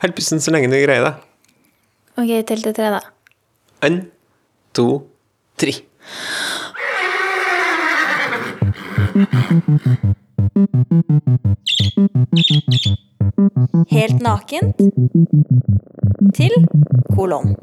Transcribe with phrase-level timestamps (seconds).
[0.00, 1.14] Hold pusten så lenge du greier det.
[2.16, 3.00] Ok, tell til tre, da.
[3.84, 4.00] En,
[4.72, 4.86] to,
[5.60, 5.72] tre.
[13.90, 14.76] Helt nakent
[16.34, 16.50] til
[17.14, 17.56] kolon.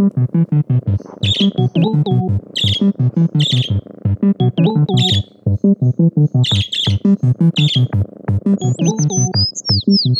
[10.07, 10.13] Før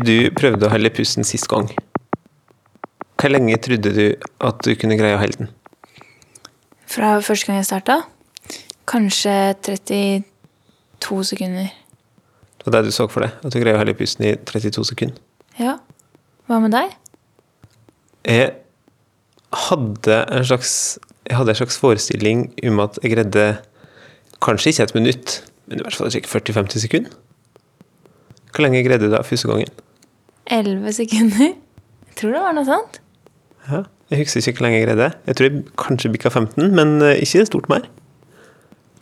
[0.00, 1.68] du prøvde å holde pusten sist gang,
[3.20, 4.06] hvor lenge trodde du
[4.40, 5.52] at du kunne greie å holde den?
[6.88, 8.00] Fra første gang jeg starta,
[8.88, 9.36] kanskje
[11.00, 11.70] 32 sekunder.
[12.60, 14.84] Det var det du så for deg, at du greier å holde pusten i 32
[14.92, 15.16] sekunder.
[15.58, 15.78] Ja.
[16.48, 16.92] Hva med deg?
[18.28, 18.50] Jeg
[19.68, 20.72] hadde en slags,
[21.26, 23.46] jeg hadde en slags forestilling om at jeg greide
[24.44, 25.36] kanskje ikke et minutt,
[25.70, 27.16] men i hvert fall 40-50 sekunder.
[28.50, 29.72] Hvor lenge greide du det første gangen?
[30.50, 31.54] 11 sekunder.
[32.10, 33.00] Jeg tror det var noe sånt.
[33.70, 35.10] Ja, jeg husker ikke hvor lenge jeg greide.
[35.26, 37.86] Jeg tror jeg kanskje bikka 15, men eh, ikke stort mer.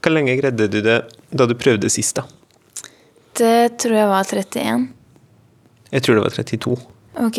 [0.03, 0.99] Hvor lenge greide du det
[1.31, 2.25] da du prøvde sist, da?
[3.39, 4.87] Det tror jeg var 31.
[5.93, 6.77] Jeg tror det var 32.
[7.25, 7.39] Ok.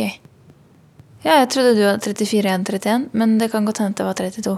[1.24, 4.20] Ja, jeg trodde du var 34 igjen 31, men det kan godt hende det var
[4.20, 4.56] 32.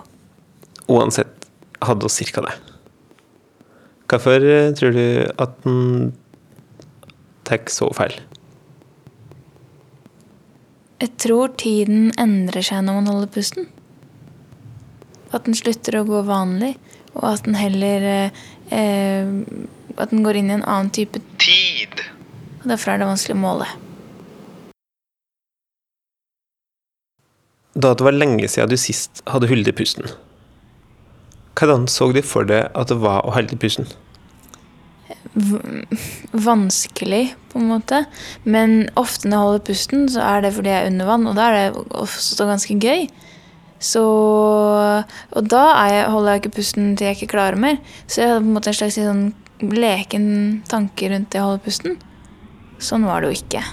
[0.91, 1.47] Uansett
[1.81, 2.53] hadde oss cirka det.
[4.11, 5.05] Hvorfor eh, tror du
[5.41, 6.11] at den
[7.47, 8.17] tar så feil?
[11.01, 13.69] Jeg tror tiden endrer seg når man holder pusten.
[15.33, 16.75] At den slutter å gå vanlig,
[17.17, 19.31] og at den heller eh, eh,
[19.99, 22.03] At den går inn i en annen type Tid!
[22.61, 23.67] Og derfor er det vanskelig å måle.
[27.73, 30.05] Da det var lenge siden du sist hadde holdt pusten,
[31.57, 33.89] hvordan så du for deg at det var å holde pusten?
[36.33, 38.03] Vanskelig, på en måte.
[38.43, 41.37] Men ofte når jeg holder pusten, så er det fordi jeg er under vann, og
[41.39, 43.07] da er det også ganske gøy.
[43.81, 47.79] Så Og da jeg, holder jeg ikke pusten til jeg ikke klarer mer.
[48.05, 49.23] Så jeg hadde på en måte en slags sånn
[49.61, 50.27] leken
[50.69, 51.97] tanke rundt det å holde pusten.
[52.81, 53.63] Sånn var det jo ikke.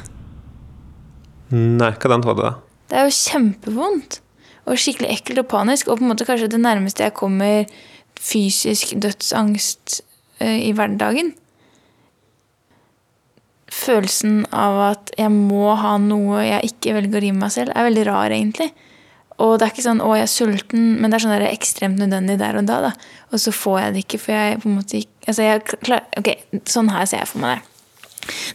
[1.52, 2.54] Nei, hva den det da?
[2.88, 4.20] Det er jo kjempevondt.
[4.68, 5.88] Og skikkelig ekkelt og panisk.
[5.88, 7.68] Og på en måte kanskje det nærmeste jeg kommer
[8.18, 10.00] fysisk dødsangst
[10.42, 11.32] uh, i hverdagen.
[13.68, 17.88] Følelsen av at jeg må ha noe jeg ikke velger å gi meg selv, er
[17.88, 18.72] veldig rar, egentlig.
[19.38, 21.98] Og det er ikke sånn 'å, jeg er sulten', men det er sånn der ekstremt
[21.98, 22.80] nødvendig der og da.
[22.80, 22.92] da.
[23.32, 25.62] Og så får jeg det ikke, for jeg på en måte ikke altså jeg
[26.18, 26.28] Ok,
[26.64, 27.62] sånn her ser jeg for meg det.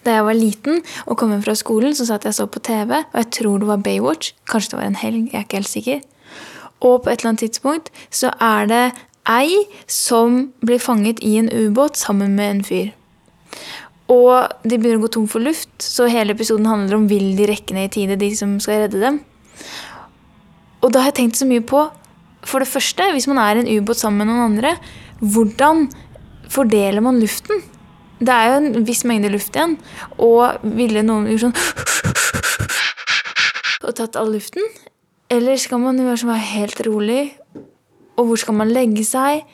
[0.04, 3.00] Da jeg var liten og kom hjem fra skolen, så satt jeg så på TV,
[3.00, 4.34] og jeg tror det var Baywatch.
[4.50, 6.02] Kanskje det var en helg, jeg er ikke helt sikker.
[6.84, 8.84] Og på et eller annet tidspunkt så er det
[9.30, 12.92] ei som blir fanget i en ubåt sammen med en fyr.
[14.12, 17.48] Og de begynner å gå tom for luft, så hele episoden handler om vil de
[17.48, 19.22] rekke ned i tide, de som skal redde dem.
[20.84, 21.86] Og da har jeg tenkt så mye på
[22.44, 24.74] For det første, hvis man er i en ubåt sammen med noen andre,
[25.24, 25.86] hvordan
[26.52, 27.62] fordeler man luften?
[28.20, 29.78] Det er jo en viss mengde luft igjen.
[30.20, 31.56] Og ville noen gjort sånn
[33.88, 34.68] Og tatt all luften?
[35.32, 37.32] Eller skal man være sånn helt rolig?
[38.20, 39.48] Og hvor skal man legge seg?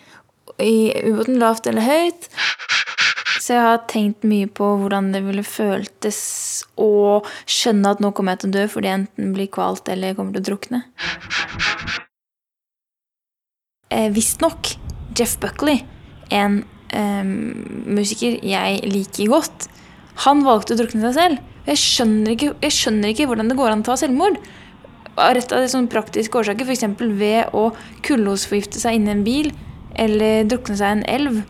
[0.57, 2.25] I ubåten lavt eller høyt?
[3.49, 6.19] Så jeg har tenkt mye på hvordan det ville føltes
[6.77, 10.13] å skjønne at nå kommer jeg til å dø fordi jeg enten blir kvalt eller
[10.13, 10.81] kommer til å drukne.
[13.89, 14.75] Eh, Visstnok
[15.17, 15.81] Jeff Buckley,
[16.29, 16.61] en
[16.93, 19.65] eh, musiker jeg liker godt,
[20.29, 21.51] han valgte å drukne seg selv.
[21.73, 24.37] Jeg skjønner ikke, jeg skjønner ikke hvordan det går an å ta selvmord.
[25.17, 26.85] Rett av sånne praktiske årsaker, f.eks.
[27.17, 27.71] ved å
[28.05, 29.55] kullosforgifte seg inni en bil
[29.97, 31.47] eller drukne seg i en elv.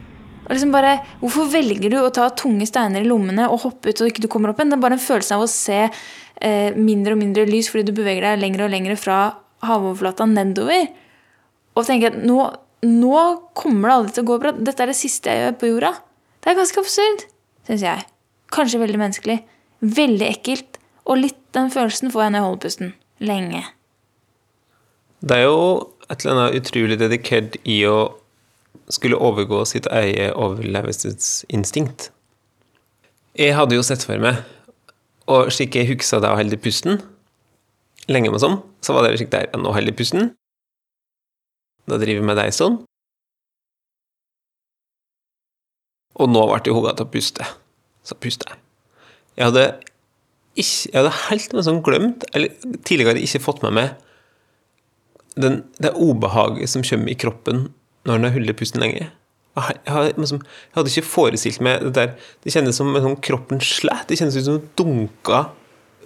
[0.49, 4.01] Og liksom bare, Hvorfor velger du å ta tunge steiner i lommene og hoppe ut
[4.01, 4.73] og ikke du kommer opp igjen?
[4.73, 7.93] Det er bare en følelse av å se eh, mindre og mindre lys fordi du
[7.99, 9.19] beveger deg lenger og lenger fra
[9.65, 10.89] havoverflata nedover.
[11.77, 12.39] Og tenker at nå,
[12.89, 13.23] nå
[13.57, 14.53] kommer det aldri til å gå bra.
[14.57, 15.93] Dette er det siste jeg gjør på jorda.
[16.39, 17.25] Det er ganske absurd,
[17.67, 18.05] syns jeg.
[18.55, 19.37] Kanskje veldig menneskelig.
[19.85, 20.79] Veldig ekkelt.
[21.05, 22.95] Og litt den følelsen får jeg når jeg holder pusten.
[23.19, 23.63] Lenge.
[25.19, 25.61] Det er jo
[26.09, 27.97] et eller annet utrolig dedikert i å
[28.89, 32.09] skulle overgå sitt eget overlevelsesinstinkt.
[33.37, 34.41] Jeg hadde jo sett for meg,
[35.29, 36.99] og slik jeg huksa det å holde pusten
[38.09, 40.31] lenge med sånn, så var det slik der Nå holder jeg pusten.
[41.89, 42.79] Da driver jeg med deg sånn.
[46.19, 47.45] Og nå ble jeg hugga til å puste.
[48.05, 48.61] Så puster jeg.
[49.37, 49.65] Jeg hadde,
[50.57, 53.93] ikke, jeg hadde helt noe sånn glemt, eller tidligere ikke fått med meg
[55.39, 57.69] den, det ubehaget som kommer i kroppen
[58.09, 59.11] når den har holdt pusten lenger.
[59.59, 62.11] Liksom, jeg, hadde ikke forestilt meg det der
[62.43, 64.05] Det kjennes som om kroppen slår.
[64.07, 65.49] Det kjennes ut som det dunka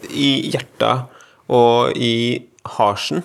[0.09, 1.09] i hjertet
[1.51, 2.43] og i
[2.77, 3.23] harsen.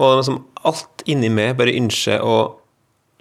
[0.00, 2.36] Og liksom alt inni meg bare ønsker å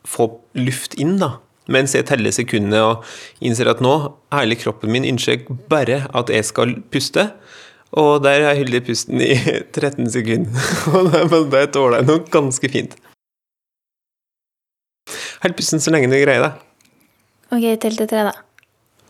[0.07, 1.37] få luft inn, da.
[1.69, 3.09] Mens jeg teller sekundene og
[3.45, 3.93] innser at nå,
[4.33, 7.29] hele kroppen min ønsker bare at jeg skal puste.
[7.99, 9.35] Og der har jeg holdt pusten i
[9.77, 10.65] 13 sekunder.
[11.37, 12.97] Og det tåler jeg nok ganske fint.
[15.43, 16.51] Hold pusten så lenge du greier det.
[17.49, 18.33] Ok, tell til tre, da.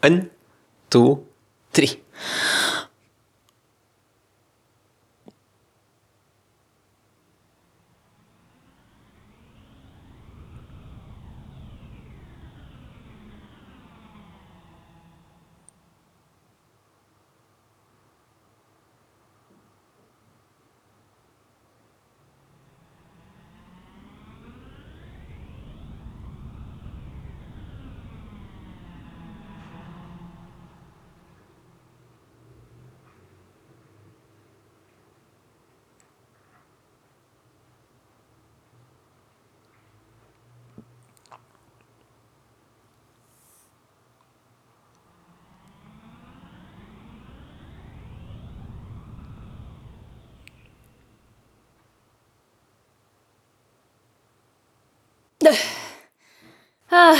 [0.05, 0.21] En,
[0.93, 1.03] to,
[1.75, 1.89] tre.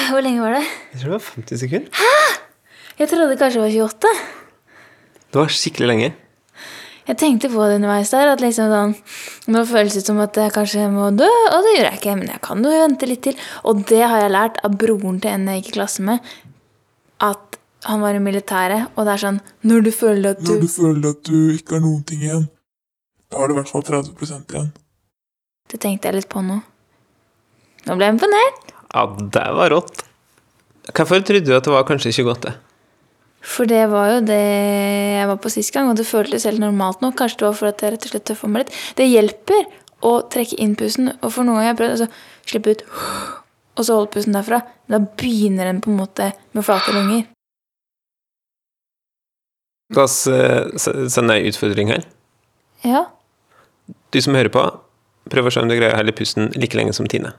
[0.10, 0.66] Hvor lenge var det?
[0.94, 2.08] Jeg tror det var 50 sekunder.
[3.00, 4.16] Jeg trodde kanskje det var 28.
[5.30, 6.10] Det var skikkelig lenge.
[7.10, 8.92] Jeg tenkte på det underveis der, at liksom sånn
[9.50, 12.28] Nå føles det som at jeg kanskje må dø, og det gjør jeg ikke, men
[12.30, 13.40] jeg kan jo vente litt til.
[13.66, 16.20] Og det har jeg lært av broren til en jeg gikk i klasse med,
[17.26, 17.58] at
[17.88, 20.72] han var i militæret, og det er sånn Når du føler at du Når du
[20.74, 22.46] føler at du ikke har noen ting igjen,
[23.32, 24.12] da har du i hvert fall 30
[24.52, 24.70] igjen.
[25.72, 26.60] Det tenkte jeg litt på nå.
[27.88, 28.74] Nå ble jeg imponert.
[28.90, 30.04] Ja, det var rått.
[30.90, 32.56] Hvorfor trodde du at det var kanskje ikke godt, det?
[33.46, 37.04] For det var jo det jeg var på sist gang, og det føltes helt normalt
[37.04, 37.14] nå.
[37.16, 38.80] Kanskje det var for at jeg rett og slett tøffa meg litt.
[39.00, 39.70] Det hjelper
[40.10, 42.10] å trekke inn pusten, og for noen ganger har jeg prøvd altså,
[42.50, 42.84] slippe ut
[43.80, 44.60] og så holde pusten derfra.
[44.92, 47.28] Da begynner den på en måte med flate lunger.
[49.96, 52.04] La oss sende ei utfordring her.
[52.84, 53.08] Ja.
[54.12, 54.66] Du som hører på,
[55.32, 57.32] prøv å se om du greier å holde pusten like lenge som Tine.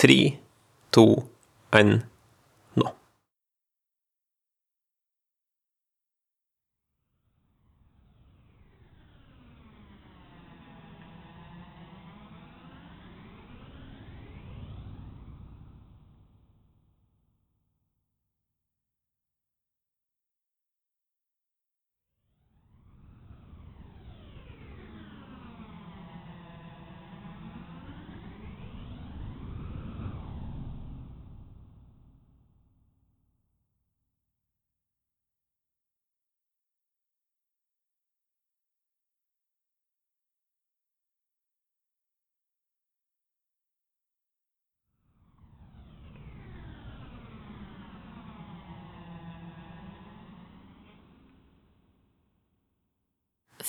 [0.00, 0.38] Tre,
[0.88, 1.28] to,
[1.76, 2.09] én,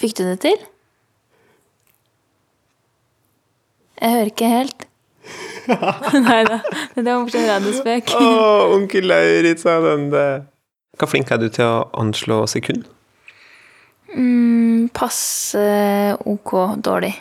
[0.01, 0.61] Fikk du det til?
[4.01, 4.87] Jeg hører ikke helt.
[6.25, 6.57] Nei da.
[6.95, 8.13] Det var morsom radiospøk.
[8.17, 8.29] Å,
[8.73, 10.29] onkel Lauritz sa den det.
[10.97, 12.87] Hvor flink er du til å anslå sekund?
[14.15, 15.61] Mm, passe
[16.25, 17.13] ok dårlig.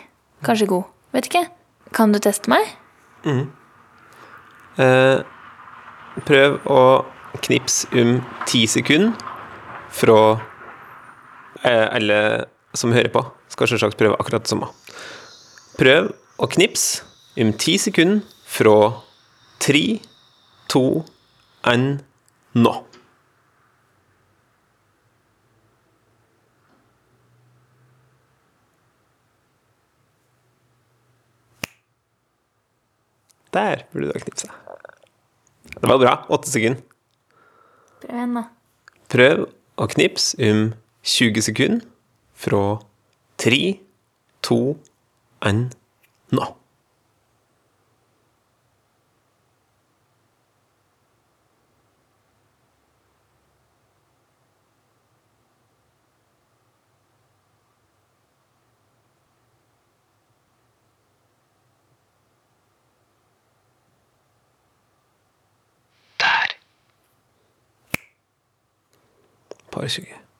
[0.45, 0.89] Kanskje god.
[1.13, 1.43] Vet ikke.
[1.93, 2.65] Kan du teste meg?
[4.81, 5.21] Eh,
[6.25, 6.81] prøv å
[7.45, 8.17] knipse om
[8.49, 9.13] ti sekunder
[9.91, 10.17] fra
[11.61, 12.19] eh, Alle
[12.73, 14.69] som hører på, skal selvsagt prøve akkurat det samme.
[15.79, 16.11] Prøv
[16.41, 17.03] å knipse
[17.39, 18.77] om ti sekunder fra
[19.61, 19.99] tre,
[20.71, 21.03] to,
[21.67, 21.99] én,
[22.55, 22.73] nå.
[33.51, 34.47] Der burde du ha knipsa.
[35.75, 36.13] Det var bra.
[36.31, 36.79] Åtte sekunder.
[37.99, 38.45] Prøv igjen, da.
[39.11, 39.43] Prøv
[39.75, 40.69] å knipse om
[41.03, 41.90] 20 sekunder
[42.41, 42.79] fra
[43.37, 43.79] tre,
[44.41, 44.77] to,
[45.41, 45.69] én,
[46.31, 46.47] nå.
[66.19, 66.57] Der.
[69.71, 70.30] Par 20.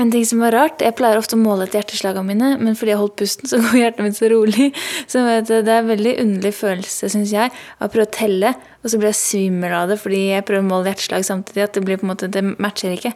[0.00, 2.94] En ting som var rart, Jeg pleier ofte å måle etter hjerteslagene mine, men fordi
[2.94, 4.70] jeg holdt pusten, så går hjertet mitt så rolig.
[5.06, 9.00] Så Det er en veldig underlig følelse, syns jeg, å prøve å telle, og så
[9.00, 11.66] blir jeg svimmel av det fordi jeg prøver å måle hjerteslag samtidig.
[11.66, 13.12] At det blir på en måte, det matcher ikke.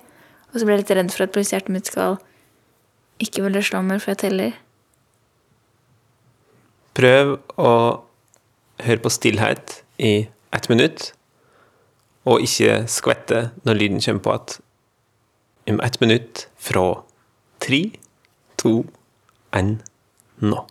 [0.53, 2.21] Og så blir jeg litt redd for at hjertet mitt skal
[3.25, 4.61] ikke ville slå mer for jeg teller.
[6.97, 7.73] Prøv å
[8.85, 11.11] høre på stillhet i ett minutt,
[12.29, 14.57] og ikke skvette når lyden kommer på at
[15.67, 17.03] om ett minutt fra
[17.59, 17.91] tre,
[18.57, 18.85] to,
[19.51, 19.79] én,
[20.39, 20.67] nå.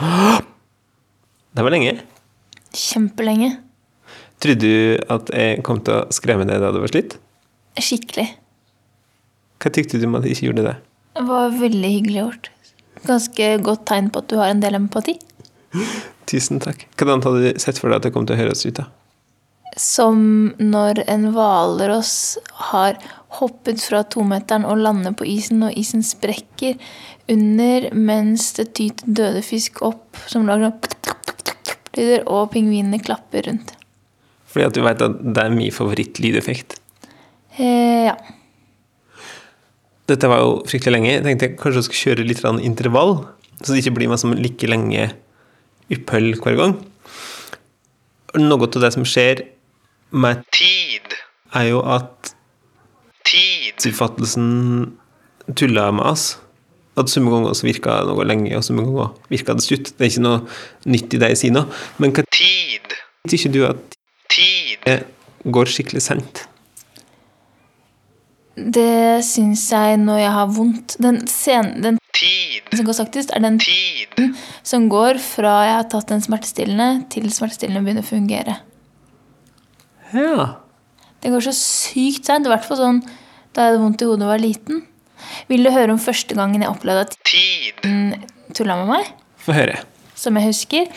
[0.00, 1.96] Det var lenge.
[2.76, 3.50] Kjempelenge.
[4.40, 7.18] Trodde du at jeg kom til å skremme deg da du var slitt?
[7.76, 8.28] Skikkelig.
[9.60, 10.76] Hva tykte du om at jeg ikke gjorde det?
[11.18, 12.48] Det var veldig hyggelig gjort.
[13.04, 15.18] Ganske godt tegn på at du har en del empati.
[16.30, 16.86] Tusen takk.
[16.96, 18.80] Hvordan hadde du sett for deg at det kom til å høres ut?
[18.80, 18.86] da?
[19.76, 20.22] Som
[20.58, 22.14] når en hvalross
[22.70, 22.96] har
[23.38, 26.80] hoppet fra tometeren og landet på isen, og isen sprekker
[27.30, 30.98] under mens det tyter døde fisk opp som lager sånn
[32.00, 33.74] lyder, og pingvinene klapper rundt.
[34.50, 36.78] Fordi at du vet at det er min favorittlydeffekt.
[37.58, 38.16] Eh, ja.
[40.10, 41.12] Dette var jo fryktelig lenge.
[41.12, 43.14] Jeg tenkte jeg kanskje jeg skulle kjøre litt intervall,
[43.60, 45.10] så det ikke blir meg som like lenge
[45.90, 46.76] opphold hver gang.
[48.40, 49.44] Noe av det som skjer
[50.10, 51.14] med tid,
[51.54, 52.34] er jo at
[53.80, 54.48] tidsoppfattelsen
[55.56, 56.34] tulla med oss.
[56.98, 57.66] At Noen ganger så
[58.08, 59.92] noe lenge, og noen ganger virker det slutt.
[59.96, 60.40] Det er ikke noe
[60.90, 61.64] nytt i det jeg sier nå.
[62.02, 62.96] Men hva tid
[63.28, 63.96] Syns ikke du at
[64.32, 65.02] tid
[65.52, 66.46] går skikkelig sent?
[68.56, 70.96] Det syns jeg når jeg har vondt.
[71.04, 74.34] Den sen, den tid som går saktest, er den tiden
[74.66, 78.56] som går fra jeg har tatt en smertestillende, til smertestillende begynner å fungere.
[80.16, 80.48] Ja.
[81.20, 82.48] Det går så sykt seint.
[82.48, 83.02] I hvert fall sånn
[83.54, 84.82] da jeg hadde vondt i hodet og var liten.
[85.50, 88.14] Vil du høre om første gangen jeg opplevde at tiden
[88.56, 89.10] tulla med meg?
[89.40, 89.80] Få høre.
[90.20, 90.88] Som jeg husker.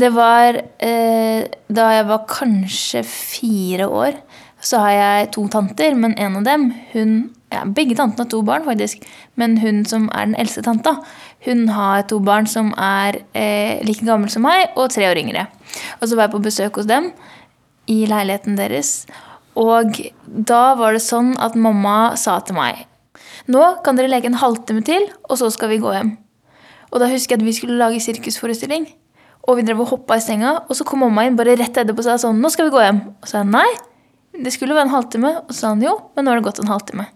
[0.00, 4.16] Det var eh, da jeg var kanskje fire år.
[4.60, 7.12] Så har jeg to tanter, men en av dem hun,
[7.52, 9.04] ja, Begge tantene har to barn, faktisk.
[9.40, 10.98] Men hun som er den eldste tanta,
[11.46, 15.46] hun har to barn som er eh, like gammel som meg, og tre år yngre.
[16.00, 17.12] Og så var jeg på besøk hos dem
[17.88, 19.06] i leiligheten deres.
[19.60, 22.86] Og da var det sånn at mamma sa til meg
[23.50, 26.12] Nå kan dere leke en halvtime til, og så skal vi gå hjem.
[26.90, 28.84] Og da husker jeg at vi skulle lage sirkusforestilling.
[29.48, 32.04] Og vi drev og hoppa i senga, og så kom mamma inn bare rett etterpå
[32.04, 33.00] og sa sånn Nå skal vi gå hjem.
[33.16, 33.68] Og så sa jeg nei.
[34.44, 35.32] Det skulle være en halvtime.
[35.46, 37.08] Og så sa han jo, men nå har det gått en halvtime.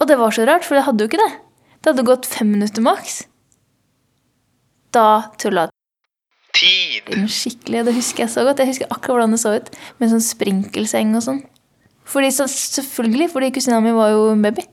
[0.00, 1.32] Og det var så rart, for det hadde jo ikke det.
[1.80, 3.22] Det hadde gått fem minutter maks.
[4.94, 5.08] Da
[5.38, 5.69] tulla
[6.60, 8.60] tiden skikkelig, det husker jeg så godt.
[8.62, 11.40] Jeg husker akkurat hvordan det så ut, med sånn sprinkelseng og sånn.
[12.10, 14.64] Fordi, så, selvfølgelig, fordi kusina mi var jo en baby.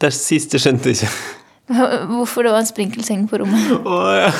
[0.00, 1.12] Det siste skjønte jeg ikke.
[2.16, 3.72] Hvorfor det var en sprinkelseng på rommet.
[3.94, 4.30] Å ja.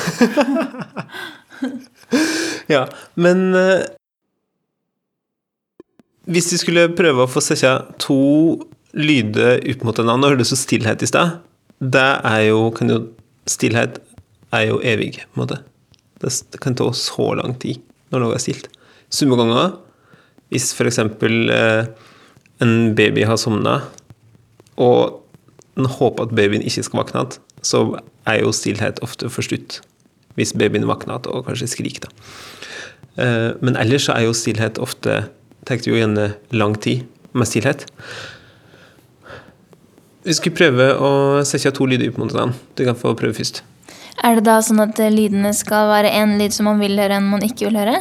[2.71, 2.81] ja,
[3.21, 3.85] men eh,
[6.25, 8.17] Hvis vi skulle prøve å få sette to
[8.97, 11.39] lyder opp mot hverandre Nå hørtes det så stillhet i stad.
[11.81, 13.01] Det er jo, kan jo
[13.49, 13.97] Stillhet
[14.53, 15.57] er jo evig, på en måte.
[16.21, 16.29] Det,
[16.61, 17.81] kan ta så lang tid
[18.13, 18.67] når noe er stilt.
[19.11, 19.73] Summe ganger,
[20.53, 20.99] hvis f.eks.
[21.01, 21.89] Eh,
[22.61, 23.79] en baby har sovna,
[24.77, 25.23] og
[25.79, 27.81] en håper at babyen ikke skal våkne igjen, så
[28.29, 29.79] er jo stillhet ofte forstutt.
[30.37, 32.05] Hvis babyen våkner igjen og kanskje skriker.
[32.05, 32.11] da.
[33.23, 35.23] Eh, Men ellers så er jo stillhet ofte
[35.61, 37.03] Tenkte jo gjerne lang tid
[37.37, 37.85] med stillhet.
[40.21, 41.11] Vi skulle prøve å
[41.47, 42.59] sette to lyder opp mot hverandre.
[42.77, 43.63] Du kan få prøve først.
[44.21, 47.29] Er det da sånn at lydene skal være en lyd som man vil høre, en
[47.31, 47.95] man ikke vil høre?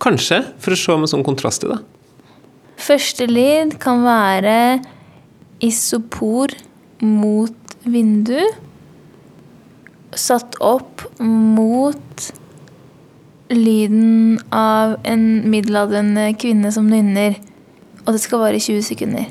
[0.00, 1.80] Kanskje, for å se med sånn kontrast i det.
[2.80, 4.56] Første lyd kan være
[5.64, 6.52] isopor
[7.04, 8.40] mot vindu.
[10.16, 12.30] Satt opp mot
[13.52, 17.36] lyden av en middelaldrende kvinne som nynner.
[18.06, 19.28] Og det skal vare i 20 sekunder.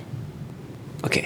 [1.05, 1.23] Ok.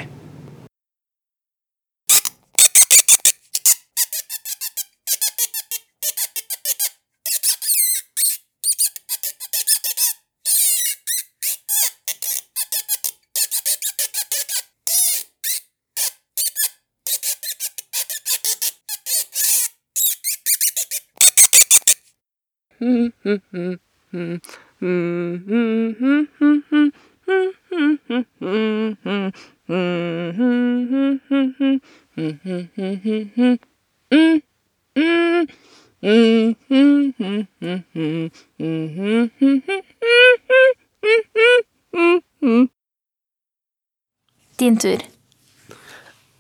[44.60, 44.98] Din tur.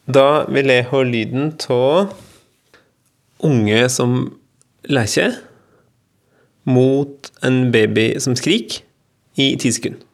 [0.07, 2.13] Da vil jeg ha lyden av
[3.39, 4.39] unge som
[4.83, 5.48] leker
[6.69, 8.83] mot en baby som skriker
[9.35, 10.05] i ti sekunder.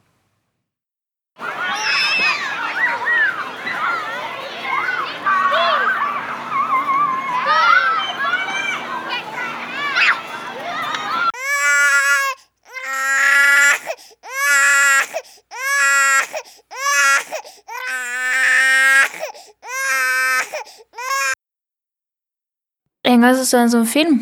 [23.06, 24.16] En gang så, så jeg en sånn film.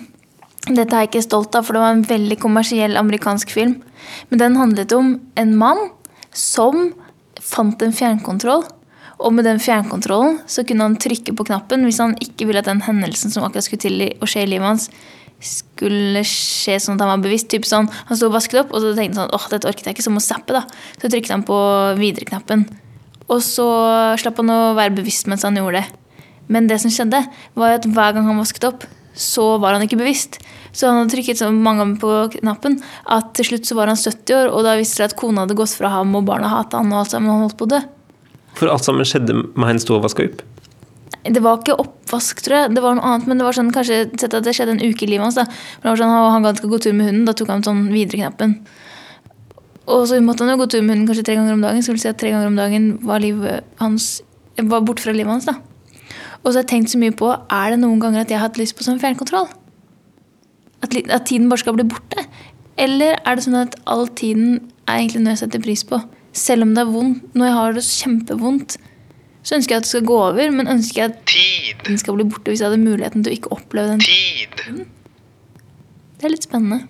[0.65, 3.77] Dette er jeg ikke stolt av, for det var en veldig kommersiell amerikansk film.
[4.31, 5.91] Men den handlet om en mann
[6.33, 6.95] som
[7.45, 8.65] fant en fjernkontroll.
[9.21, 12.71] Og med den fjernkontrollen så kunne han trykke på knappen hvis han ikke ville at
[12.71, 14.89] den hendelsen som akkurat skulle til å skje i livet hans,
[15.45, 17.51] skulle skje sånn at han var bevisst.
[17.53, 19.91] Typ sånn, Han sto og vasket opp, og så tenkte han sånn, åh, dette orket
[19.91, 20.57] jeg ikke, så må zappe.
[20.57, 20.65] da.
[20.97, 21.59] Så trykket han på
[22.01, 22.65] videre-knappen.
[23.29, 23.69] Og så
[24.21, 26.01] slapp han å være bevisst mens han gjorde det.
[26.49, 27.21] Men det som skjedde,
[27.57, 30.41] var at hver gang han vasket opp, så var han ikke bevisst.
[30.75, 32.81] Så han hadde trykket så mange ganger på knappen
[33.15, 35.57] at til slutt så var han 70 år, og da visste det at kona hadde
[35.59, 37.81] gått fra ham, og barna hata han, og alt sammen, han holdt på å dø.
[38.59, 40.43] For alt sammen skjedde med han sto og vaska opp.
[41.25, 42.73] Det var ikke oppvask, tror jeg.
[42.77, 45.07] Det var noe annet, men det var sånn, kanskje sett at det skjedde en uke
[45.07, 45.39] i livet hans.
[45.39, 45.47] da.
[45.49, 47.87] Men det var sånn, Han gadd ikke gå tur med hunden, da tok han sånn
[47.95, 48.59] videre-knappen.
[49.87, 51.83] Og så måtte han jo gå tur med hunden kanskje tre ganger om dagen.
[51.83, 54.21] Så vil si at tre ganger om dagen var livet hans
[54.61, 55.49] var borte fra livet hans.
[55.49, 55.57] da.
[56.45, 58.51] Og så har jeg tenkt så mye på er det noen ganger at jeg har
[58.51, 59.49] hatt lyst på sånn fjernkontroll.
[60.85, 62.27] At, at tiden bare skal bli borte.
[62.81, 66.03] Eller er det sånn at all tiden er egentlig noe jeg setter pris på?
[66.37, 67.31] Selv om det er vondt.
[67.33, 68.77] Når jeg har det kjempevondt,
[69.45, 71.81] så ønsker jeg at det skal gå over, men ønsker jeg at Tid.
[71.87, 74.05] den skal bli borte hvis jeg hadde muligheten til å ikke oppleve den.
[74.05, 74.85] Tid.
[76.19, 76.85] Det er litt spennende.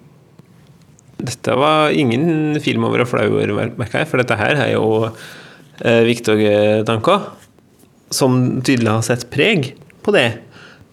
[1.24, 4.86] Dette var ingen film over å flau over, merka jeg, for dette her er jo
[5.06, 7.30] eh, viktige tanker
[8.14, 9.72] som tydelig har sett preg
[10.04, 10.28] på det.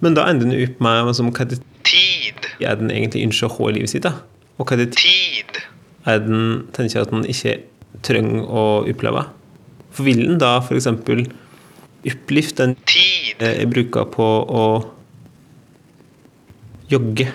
[0.02, 3.56] Men da ender den opp med som hva det tid er den egentlig ønsker å
[3.58, 4.06] ha i livet sitt.
[4.08, 4.16] da?
[4.58, 5.62] Og hva det tid
[6.10, 7.60] er den tenker at den ikke
[8.06, 9.28] trenger å oppleve.
[9.92, 10.90] For vil den da f.eks.
[12.08, 14.66] opplifte den tid jeg bruker på å
[16.92, 17.30] jogge?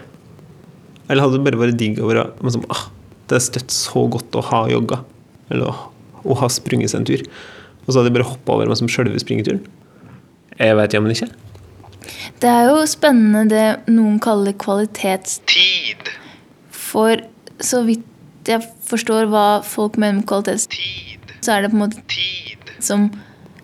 [1.06, 2.88] Eller hadde det bare vært digg å være men som, ah,
[3.26, 5.00] Det er støtt så godt å ha jogga.
[5.50, 5.90] Eller å,
[6.26, 7.22] å ha sprunget seg en tur.
[7.86, 9.62] Og så hadde jeg bare hoppa over meg som sjølve springeturen.
[10.58, 11.28] Jeg veit jammen ikke.
[12.42, 16.10] Det er jo spennende det noen kaller kvalitetstid.
[16.74, 17.22] For
[17.62, 18.04] så vidt
[18.46, 22.70] jeg forstår hva folk mener med kvalitetstid, så er det på en måte Tid.
[22.82, 23.08] som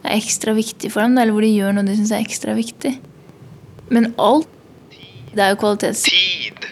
[0.02, 2.96] er ekstra viktig for dem, eller hvor de gjør noe de syns er ekstra viktig.
[3.92, 4.48] Men alt
[5.32, 6.66] det er jo kvalitetstid.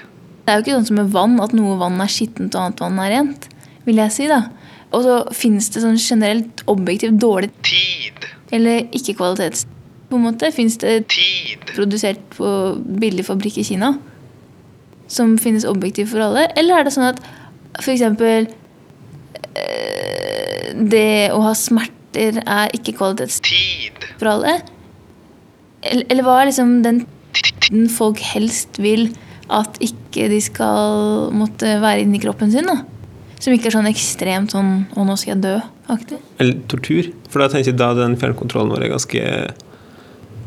[0.44, 2.82] Det er jo ikke sånn som med vann, at noe vann er skittent og annet
[2.82, 3.46] vann er rent.
[3.86, 4.42] vil jeg si da.
[4.90, 8.26] Og så finnes det sånn generelt objektivt dårlig Tid.
[8.50, 9.66] eller ikke kvalitets...
[10.10, 11.68] På en måte Fins det Tid.
[11.76, 12.48] produsert på
[12.98, 13.92] billig fabrikk i Kina
[15.10, 16.48] som finnes objektivt for alle?
[16.58, 17.22] Eller er det sånn at
[17.78, 18.02] f.eks.
[19.60, 24.58] Eh, det å ha smerter er ikke kvalitetstid for alle?
[25.82, 29.08] Eller, eller hva er liksom den tiden folk helst vil
[29.50, 32.70] at ikke de skal måtte være inni kroppen sin?
[32.70, 32.82] da?
[33.40, 36.18] Som ikke er sånn ekstremt sånn 'Å, nå skal jeg dø'-aktig.
[36.38, 37.12] Eller tortur.
[37.28, 39.22] For da tenker jeg da den fjernkontrollen vår er ganske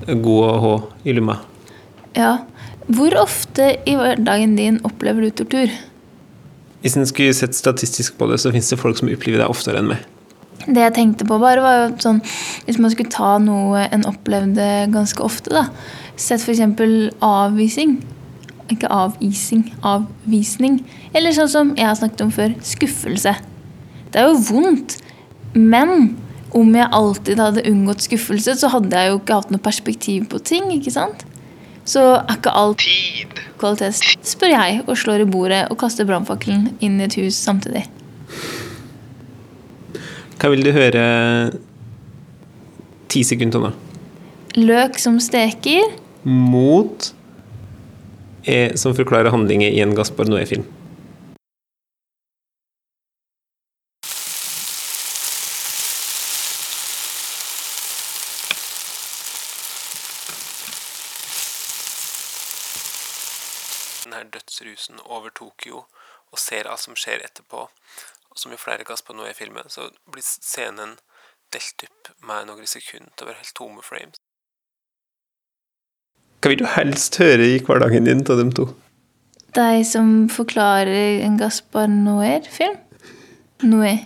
[0.07, 0.75] god å ha
[1.05, 1.39] i lomma.
[2.15, 2.37] Ja.
[2.87, 5.71] Hvor ofte i hverdagen din opplever du tortur?
[6.83, 9.79] Hvis en skulle sett statistisk på det, så finnes det folk som opplever det oftere
[9.79, 10.03] enn meg.
[10.67, 12.21] Det jeg tenkte på bare var jo sånn
[12.63, 15.65] Hvis man skulle ta noe en opplevde ganske ofte, da.
[16.15, 16.61] Sett f.eks.
[17.23, 17.97] avvisning.
[18.71, 20.83] Ikke avising, avvisning.
[21.13, 23.35] Eller sånn som jeg har snakket om før, skuffelse.
[24.13, 24.99] Det er jo vondt,
[25.53, 26.17] Men
[26.57, 30.39] om jeg alltid hadde unngått skuffelse, så hadde jeg jo ikke hatt noe perspektiv på
[30.41, 30.71] ting.
[30.73, 31.25] ikke sant?
[31.85, 32.81] Så er ikke alt
[33.61, 37.85] kvalitet, spør jeg, og slår i bordet og kaster brannfakkelen inn i et hus samtidig.
[40.41, 41.03] Hva vil du høre
[43.13, 43.73] ti sekunder nå?
[44.57, 45.93] Løk som steker.
[46.25, 47.11] Mot
[48.49, 50.65] er som forklarer handlinger i en Gaspar Noé-film.
[64.63, 65.83] Dødsrusen overtok jo,
[66.31, 67.65] og ser alt som skjer etterpå.
[68.31, 70.95] Og som i flere Gaspar Noé-filmer, så blir scenen
[71.51, 74.21] delt opp med noen sekunder over helt tomme frames.
[76.39, 78.69] Hva vil du helst høre i hverdagen din av dem to?
[79.53, 82.79] Deg som forklarer en Gaspar Noé-film.
[83.67, 83.97] Noé.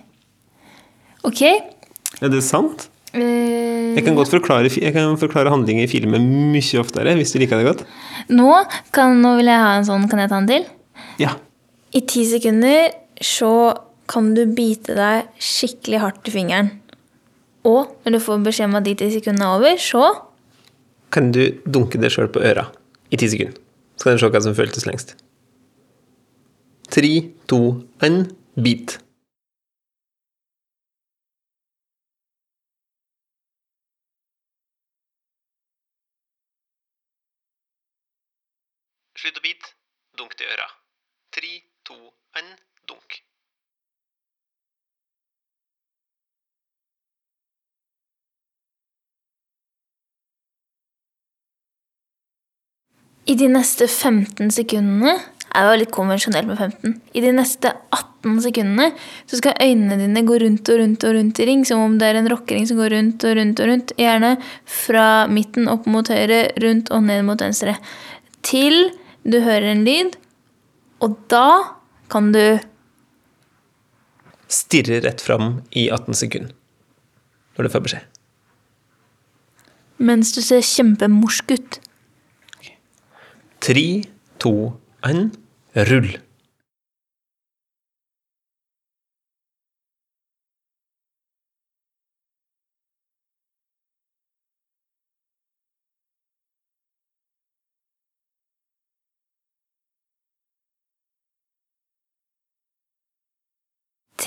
[1.24, 1.44] Ok.
[1.46, 2.90] Er det sant?
[3.16, 7.58] Eh, Jeg kan godt forklare, kan forklare handlinger i filmen mye oftere, hvis du liker
[7.58, 7.86] det godt.
[8.30, 8.50] nå,
[8.92, 10.10] kan, nå vil jeg ha en sånn.
[10.12, 10.66] Kan jeg ta en til?
[11.22, 11.36] Ja.
[11.96, 12.92] I ti sekunder
[13.24, 13.74] så
[14.08, 16.72] kan du bite deg skikkelig hardt i fingeren.
[17.68, 20.12] Og når du får beskjed om at de ti sekundene er over, så
[21.12, 22.68] Kan du dunke deg sjøl på øra
[23.12, 23.56] i ti sekunder?
[23.98, 25.16] Så kan du se hva som føltes lengst.
[26.92, 27.12] Tre,
[27.48, 28.98] to, én, bit.
[39.18, 39.72] Slutt å bite.
[40.18, 40.68] Dunk til øra.
[41.34, 41.96] Tre, to,
[42.38, 42.52] én,
[42.90, 43.16] dunk.
[53.28, 56.94] I de neste 15 sekundene Jeg var litt konvensjonell med 15.
[57.18, 58.92] I de neste 18 sekundene
[59.26, 62.12] så skal øynene dine gå rundt og rundt og rundt i ring, som om det
[62.12, 63.96] er en rockering som går rundt og rundt og rundt.
[63.98, 64.36] Gjerne
[64.70, 67.74] fra midten opp mot høyre, rundt og ned mot venstre.
[68.46, 68.92] Til
[69.28, 70.16] du hører en lyd,
[71.04, 71.78] og da
[72.12, 72.60] kan du
[74.48, 76.54] Stirre rett fram i 18 sekunder
[77.58, 78.06] når du får beskjed.
[80.08, 81.78] Mens du ser kjempemorsk ut.
[83.66, 83.86] Tre,
[84.40, 84.54] to,
[85.04, 85.32] én,
[85.90, 86.14] rull.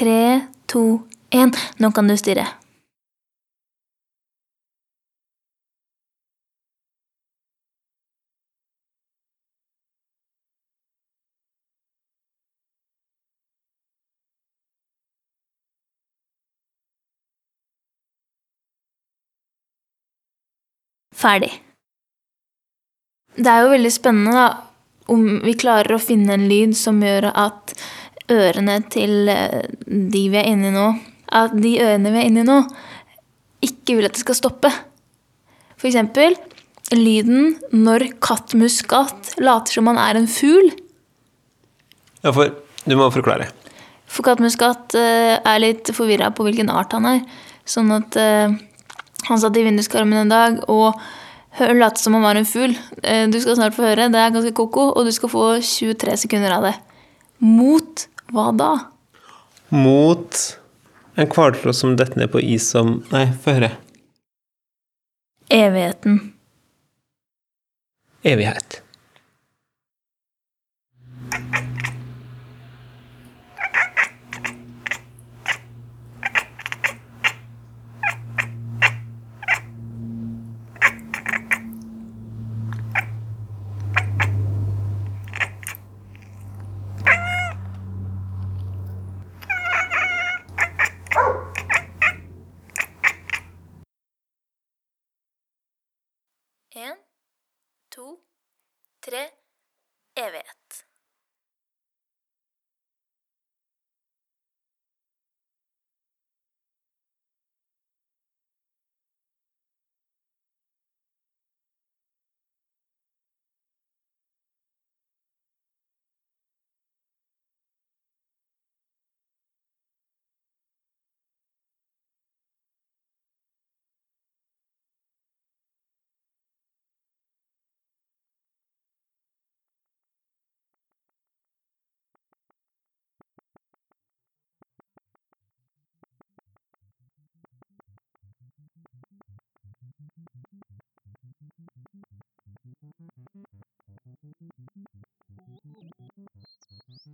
[0.01, 1.53] Tre, to, én.
[1.77, 2.47] Nå kan du styre.
[21.13, 21.53] Ferdig.
[23.37, 24.49] Det er jo veldig spennende da,
[25.13, 27.77] om vi klarer å finne en lyd som gjør at
[28.31, 30.87] ørene til eh, de vi er inne i nå,
[31.41, 32.61] at de ørene vi er inne i nå,
[33.65, 34.71] ikke vil at det skal stoppe.
[35.81, 36.37] For eksempel
[36.95, 40.73] lyden når kattmuskat later som han er en fugl.
[42.25, 42.51] Ja, for
[42.85, 43.51] du må forklare.
[44.11, 47.23] For kattmuskat eh, er litt forvirra på hvilken art han er.
[47.69, 48.57] Sånn at eh,
[49.29, 50.99] han satt i vinduskarmen en dag og
[51.77, 52.75] lot som han var en fugl.
[53.03, 54.09] Du skal snart få høre.
[54.13, 56.75] Det er ganske ko-ko, og du skal få 23 sekunder av det.
[57.43, 58.73] Mot hva da?
[59.69, 60.41] Mot
[61.15, 63.73] en hvaltroll som detter ned på is som Nei, få høre.
[65.51, 66.21] Evigheten.
[68.23, 68.83] Evighet.